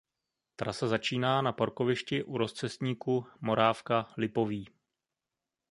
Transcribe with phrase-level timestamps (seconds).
[0.55, 4.67] Trasa začíná na parkovišti u rozcestníku "Morávka–Lipový".